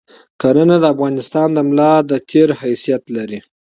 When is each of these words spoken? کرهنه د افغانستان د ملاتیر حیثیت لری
کرهنه 0.41 0.75
د 0.81 0.85
افغانستان 0.93 1.47
د 1.53 1.57
ملاتیر 1.69 2.49
حیثیت 2.61 3.03
لری 3.15 3.39